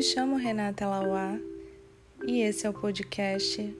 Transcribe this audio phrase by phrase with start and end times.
[0.00, 1.38] me chamo Renata Lauá
[2.26, 3.76] e esse é o podcast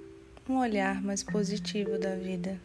[0.47, 2.61] Um Olhar Mais Positivo da Vida.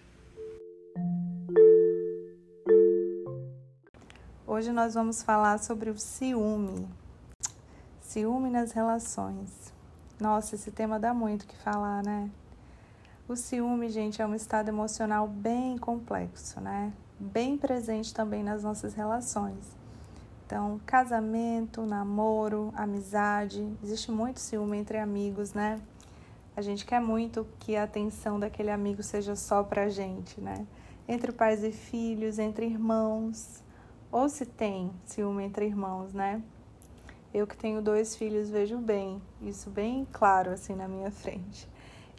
[4.46, 6.86] Hoje nós vamos falar sobre o ciúme.
[8.02, 9.72] Ciúme nas relações.
[10.20, 12.30] Nossa, esse tema dá muito o que falar, né?
[13.26, 16.92] O ciúme, gente, é um estado emocional bem complexo, né?
[17.18, 19.85] Bem presente também nas nossas relações.
[20.46, 25.82] Então, casamento, namoro, amizade, existe muito ciúme entre amigos, né?
[26.56, 30.68] A gente quer muito que a atenção daquele amigo seja só pra gente, né?
[31.08, 33.64] Entre pais e filhos, entre irmãos,
[34.12, 36.40] ou se tem ciúme entre irmãos, né?
[37.34, 41.68] Eu que tenho dois filhos vejo bem, isso bem claro assim na minha frente.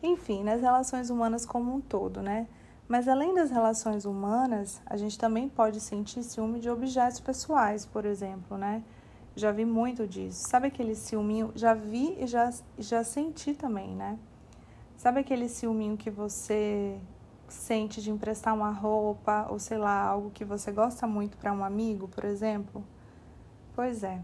[0.02, 2.48] Enfim, nas relações humanas como um todo, né?
[2.88, 8.04] Mas além das relações humanas, a gente também pode sentir ciúme de objetos pessoais, por
[8.04, 8.82] exemplo, né?
[9.34, 10.48] Já vi muito disso.
[10.48, 11.50] Sabe aquele ciúminho?
[11.54, 14.16] Já vi e já, já senti também, né?
[14.96, 16.98] Sabe aquele ciúminho que você
[17.48, 21.64] sente de emprestar uma roupa ou sei lá, algo que você gosta muito para um
[21.64, 22.84] amigo, por exemplo?
[23.74, 24.20] Pois é,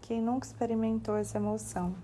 [0.00, 1.94] quem nunca experimentou essa emoção?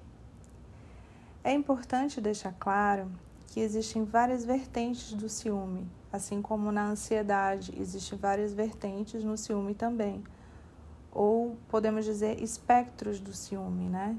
[1.43, 3.11] É importante deixar claro
[3.47, 9.75] que existem várias vertentes do ciúme, assim como na ansiedade existem várias vertentes no ciúme
[9.75, 10.23] também.
[11.13, 14.17] Ou podemos dizer espectros do ciúme, né?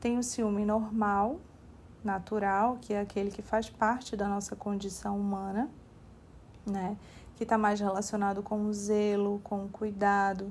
[0.00, 1.40] Tem o ciúme normal,
[2.02, 5.70] natural, que é aquele que faz parte da nossa condição humana,
[6.66, 6.96] né?
[7.36, 10.50] Que está mais relacionado com o zelo, com o cuidado.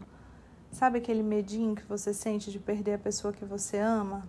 [0.72, 4.24] Sabe aquele medinho que você sente de perder a pessoa que você ama?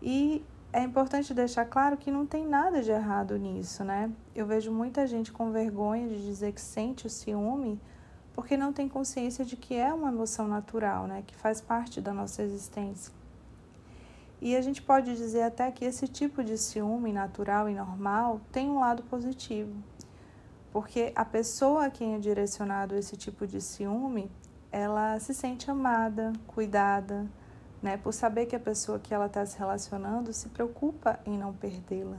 [0.00, 0.44] E
[0.78, 4.12] é importante deixar claro que não tem nada de errado nisso, né?
[4.32, 7.80] Eu vejo muita gente com vergonha de dizer que sente o ciúme
[8.32, 11.24] porque não tem consciência de que é uma emoção natural, né?
[11.26, 13.12] Que faz parte da nossa existência.
[14.40, 18.70] E a gente pode dizer até que esse tipo de ciúme natural e normal tem
[18.70, 19.74] um lado positivo.
[20.70, 24.30] Porque a pessoa a quem é direcionado esse tipo de ciúme,
[24.70, 27.26] ela se sente amada, cuidada,
[27.82, 27.96] né?
[27.96, 32.18] Por saber que a pessoa que ela está se relacionando se preocupa em não perdê-la.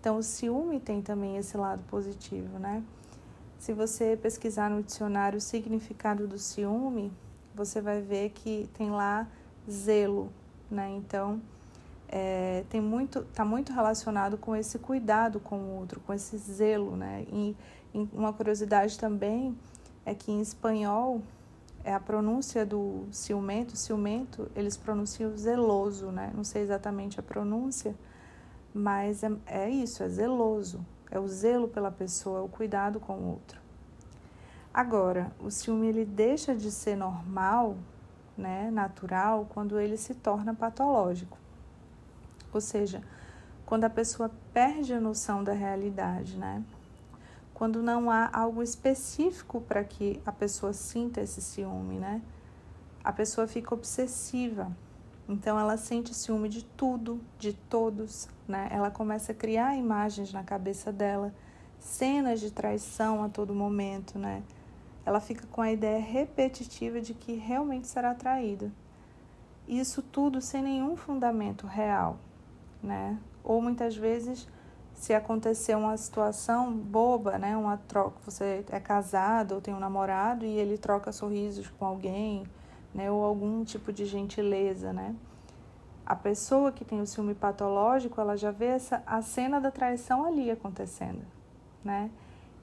[0.00, 2.82] Então, o ciúme tem também esse lado positivo, né?
[3.58, 7.12] Se você pesquisar no dicionário o significado do ciúme,
[7.54, 9.26] você vai ver que tem lá
[9.68, 10.32] zelo,
[10.70, 10.88] né?
[10.90, 11.40] Então,
[12.08, 16.96] é, tem muito, está muito relacionado com esse cuidado com o outro, com esse zelo,
[16.96, 17.26] né?
[17.32, 17.56] E,
[17.92, 19.58] e uma curiosidade também
[20.06, 21.20] é que em espanhol
[21.84, 26.32] é a pronúncia do ciumento, ciumento, eles pronunciam zeloso, né?
[26.34, 27.94] Não sei exatamente a pronúncia,
[28.74, 30.84] mas é, é isso, é zeloso.
[31.10, 33.58] É o zelo pela pessoa, é o cuidado com o outro.
[34.72, 37.76] Agora, o ciúme ele deixa de ser normal,
[38.36, 41.38] né, natural, quando ele se torna patológico.
[42.52, 43.02] Ou seja,
[43.64, 46.62] quando a pessoa perde a noção da realidade, né?
[47.58, 52.22] Quando não há algo específico para que a pessoa sinta esse ciúme, né?
[53.02, 54.70] A pessoa fica obsessiva.
[55.28, 58.68] Então ela sente ciúme de tudo, de todos, né?
[58.70, 61.34] Ela começa a criar imagens na cabeça dela,
[61.80, 64.44] cenas de traição a todo momento, né?
[65.04, 68.70] Ela fica com a ideia repetitiva de que realmente será traída.
[69.66, 72.20] Isso tudo sem nenhum fundamento real,
[72.80, 73.18] né?
[73.42, 74.46] Ou muitas vezes
[74.98, 80.44] se acontecer uma situação boba, né, uma troca, você é casado ou tem um namorado
[80.44, 82.42] e ele troca sorrisos com alguém,
[82.92, 85.14] né, ou algum tipo de gentileza, né?
[86.04, 90.24] A pessoa que tem o ciúme patológico, ela já vê essa a cena da traição
[90.24, 91.24] ali acontecendo,
[91.84, 92.10] né?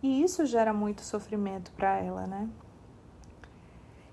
[0.03, 2.49] E isso gera muito sofrimento para ela, né?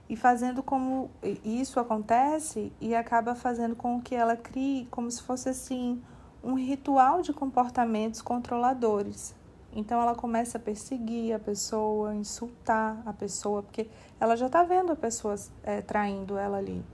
[0.08, 1.10] E fazendo como
[1.44, 6.00] isso acontece e acaba fazendo com que ela crie como se fosse assim
[6.42, 9.34] um ritual de comportamentos controladores.
[9.74, 13.88] Então ela começa a perseguir a pessoa, insultar a pessoa, porque
[14.20, 16.84] ela já está vendo a pessoa é, traindo ela ali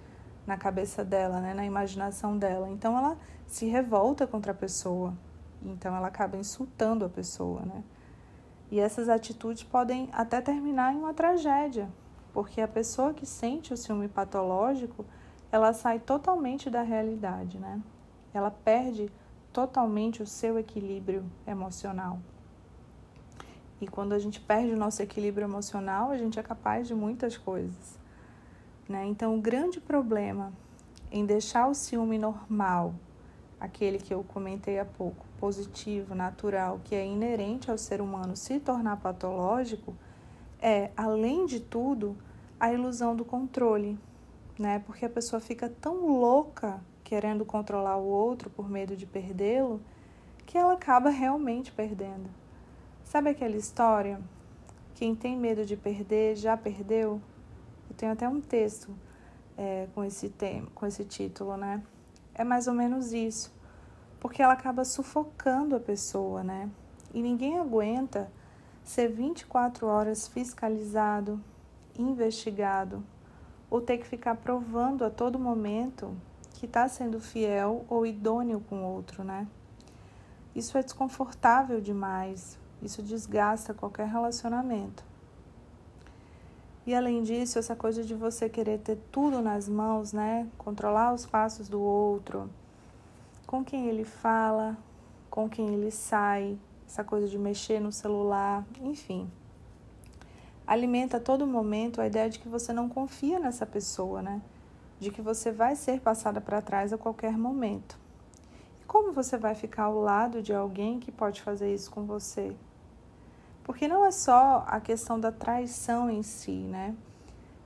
[0.46, 2.70] na cabeça dela, né, na imaginação dela.
[2.70, 3.16] Então ela
[3.46, 5.12] se revolta contra a pessoa.
[5.62, 7.82] Então ela acaba insultando a pessoa, né?
[8.70, 11.88] E essas atitudes podem até terminar em uma tragédia,
[12.32, 15.04] porque a pessoa que sente o ciúme patológico,
[15.50, 17.80] ela sai totalmente da realidade, né?
[18.32, 19.10] Ela perde
[19.58, 22.20] totalmente o seu equilíbrio emocional.
[23.80, 27.36] E quando a gente perde o nosso equilíbrio emocional, a gente é capaz de muitas
[27.36, 27.98] coisas.
[28.88, 29.04] Né?
[29.06, 30.52] Então, o grande problema
[31.10, 32.94] em deixar o ciúme normal,
[33.58, 38.60] aquele que eu comentei há pouco, positivo, natural, que é inerente ao ser humano, se
[38.60, 39.92] tornar patológico,
[40.62, 42.16] é, além de tudo,
[42.60, 43.98] a ilusão do controle,
[44.56, 44.78] né?
[44.86, 49.80] Porque a pessoa fica tão louca querendo controlar o outro por medo de perdê-lo,
[50.44, 52.28] que ela acaba realmente perdendo.
[53.02, 54.20] Sabe aquela história?
[54.94, 57.18] Quem tem medo de perder já perdeu?
[57.88, 58.94] Eu tenho até um texto
[59.56, 61.82] é, com esse tema, com esse título, né?
[62.34, 63.50] É mais ou menos isso,
[64.20, 66.68] porque ela acaba sufocando a pessoa, né?
[67.14, 68.30] E ninguém aguenta
[68.84, 71.42] ser 24 horas fiscalizado,
[71.98, 73.02] investigado,
[73.70, 76.14] ou ter que ficar provando a todo momento
[76.58, 79.46] que está sendo fiel ou idôneo com o outro, né?
[80.56, 85.04] Isso é desconfortável demais, isso desgasta qualquer relacionamento.
[86.84, 90.48] E além disso, essa coisa de você querer ter tudo nas mãos, né?
[90.58, 92.50] Controlar os passos do outro,
[93.46, 94.76] com quem ele fala,
[95.30, 96.58] com quem ele sai,
[96.88, 99.30] essa coisa de mexer no celular, enfim.
[100.66, 104.42] Alimenta a todo momento a ideia de que você não confia nessa pessoa, né?
[104.98, 107.98] De que você vai ser passada para trás a qualquer momento.
[108.80, 112.56] E como você vai ficar ao lado de alguém que pode fazer isso com você?
[113.62, 116.96] Porque não é só a questão da traição em si, né?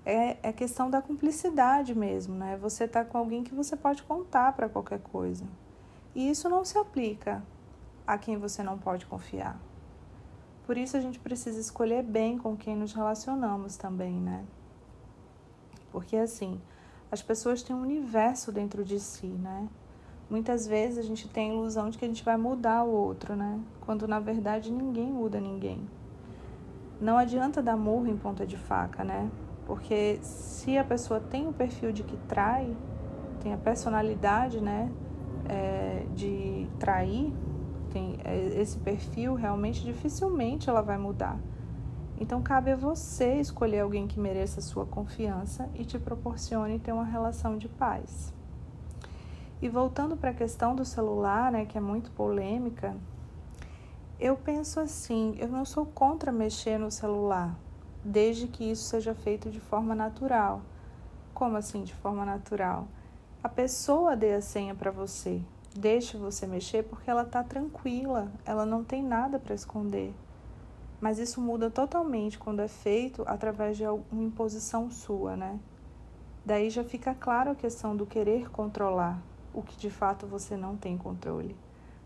[0.05, 2.59] É, é questão da cumplicidade mesmo, né?
[2.61, 5.45] Você tá com alguém que você pode contar para qualquer coisa.
[6.15, 7.43] E isso não se aplica
[8.07, 9.59] a quem você não pode confiar.
[10.67, 14.45] Por isso a gente precisa escolher bem com quem nos relacionamos também, né?
[15.91, 16.61] Porque assim,
[17.13, 19.69] as pessoas têm um universo dentro de si, né?
[20.31, 23.37] Muitas vezes a gente tem a ilusão de que a gente vai mudar o outro,
[23.37, 23.61] né?
[23.83, 25.87] Quando na verdade ninguém muda ninguém.
[26.99, 29.31] Não adianta dar murro em ponta de faca, né?
[29.67, 32.75] Porque se a pessoa tem o perfil de que trai,
[33.43, 34.91] tem a personalidade, né,
[35.49, 37.31] é, de trair,
[37.93, 41.39] tem é, esse perfil, realmente dificilmente ela vai mudar.
[42.23, 47.03] Então cabe a você escolher alguém que mereça sua confiança e te proporcione ter uma
[47.03, 48.33] relação de paz.
[49.61, 52.97] E voltando para a questão do celular, né, que é muito polêmica,
[54.21, 57.59] eu penso assim, eu não sou contra mexer no celular,
[58.05, 60.63] desde que isso seja feito de forma natural.
[61.35, 62.87] Como assim de forma natural?
[63.43, 65.43] A pessoa dê a senha para você,
[65.75, 70.15] deixe você mexer porque ela está tranquila, ela não tem nada para esconder.
[71.03, 75.59] Mas isso muda totalmente quando é feito através de uma imposição sua, né?
[76.47, 79.21] Daí já fica claro a questão do querer controlar
[79.53, 81.57] o que de fato você não tem controle,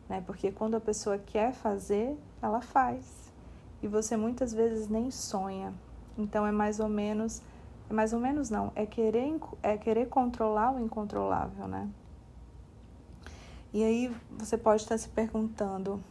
[0.08, 0.22] né?
[0.26, 3.30] Porque quando a pessoa quer fazer, ela faz.
[3.82, 5.74] E você muitas vezes nem sonha.
[6.16, 7.42] Então é mais ou menos,
[7.90, 11.86] é mais ou menos não, é querer é querer controlar o incontrolável, né?
[13.74, 16.02] E aí você pode estar se perguntando,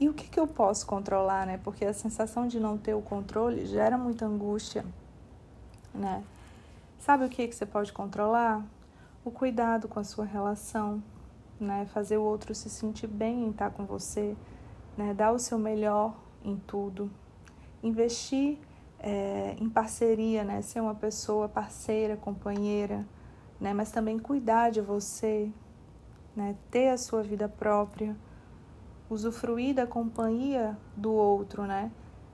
[0.00, 1.58] e o que, que eu posso controlar, né?
[1.62, 4.84] Porque a sensação de não ter o controle gera muita angústia,
[5.94, 6.22] né?
[6.98, 8.64] Sabe o que, que você pode controlar?
[9.28, 11.02] o cuidado com a sua relação,
[11.60, 11.86] né?
[11.92, 14.34] Fazer o outro se sentir bem em estar com você,
[14.96, 15.12] né?
[15.14, 17.10] Dar o seu melhor em tudo.
[17.82, 18.58] Investir
[18.98, 20.62] é, em parceria, né?
[20.62, 23.06] Ser uma pessoa parceira, companheira,
[23.60, 23.74] né?
[23.74, 25.50] Mas também cuidar de você,
[26.34, 26.56] né?
[26.70, 28.16] Ter a sua vida própria,
[29.10, 31.90] usufruir da companhia do outro, né?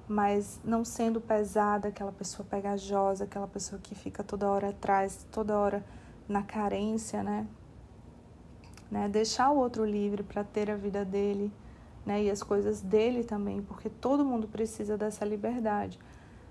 [0.07, 5.59] Mas não sendo pesada, aquela pessoa pegajosa, aquela pessoa que fica toda hora atrás, toda
[5.59, 5.85] hora
[6.29, 7.47] na carência, né?
[8.91, 9.09] né?
[9.09, 11.53] Deixar o outro livre para ter a vida dele,
[12.05, 12.23] né?
[12.23, 15.99] E as coisas dele também, porque todo mundo precisa dessa liberdade.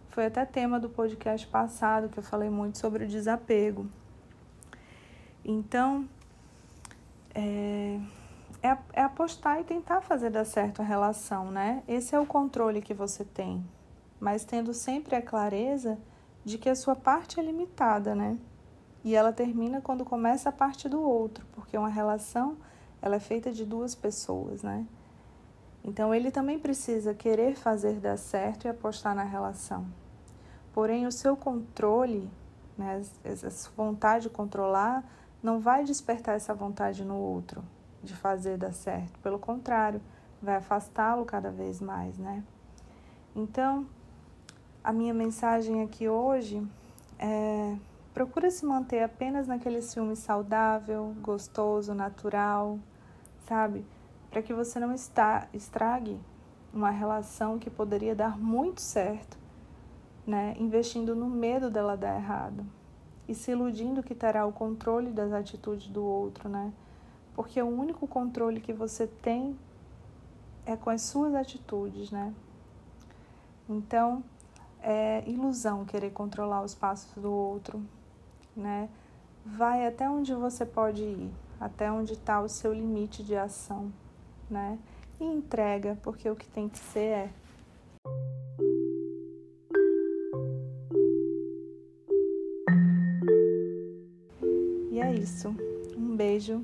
[0.10, 3.88] Foi até tema do podcast passado que eu falei muito sobre o desapego.
[5.44, 6.08] Então,
[7.34, 8.00] é,
[8.64, 11.84] é, é apostar e tentar fazer dar certo a relação, né?
[11.86, 13.64] Esse é o controle que você tem,
[14.22, 16.00] mas tendo sempre a clareza
[16.46, 18.38] de que a sua parte é limitada, né?
[19.04, 22.56] E ela termina quando começa a parte do outro, porque uma relação
[23.02, 24.88] ela é feita de duas pessoas, né?
[25.84, 29.86] Então ele também precisa querer fazer dar certo e apostar na relação.
[30.72, 32.32] Porém, o seu controle,
[32.78, 35.04] né, essa vontade de controlar,
[35.44, 37.62] não vai despertar essa vontade no outro
[38.04, 39.18] de fazer dar certo.
[39.20, 40.02] Pelo contrário,
[40.42, 42.44] vai afastá-lo cada vez mais, né?
[43.36, 43.88] Então,
[44.84, 46.62] a minha mensagem aqui hoje
[47.18, 47.76] é
[48.14, 52.78] Procura se manter apenas naquele ciúme saudável, gostoso, natural,
[53.48, 53.84] sabe?
[54.30, 56.20] Para que você não está, estrague
[56.72, 59.36] uma relação que poderia dar muito certo,
[60.28, 60.56] né?
[60.60, 62.64] Investindo no medo dela dar errado
[63.28, 66.72] e se iludindo que terá o controle das atitudes do outro, né?
[67.34, 69.58] Porque o único controle que você tem
[70.66, 72.34] é com as suas atitudes, né?
[73.68, 74.24] Então,
[74.82, 77.82] é ilusão querer controlar os passos do outro,
[78.56, 78.90] né?
[79.46, 83.92] Vai até onde você pode ir, até onde está o seu limite de ação,
[84.50, 84.78] né?
[85.20, 87.30] E entrega, porque o que tem que ser é.
[94.92, 95.56] E é isso.
[95.98, 96.64] Um beijo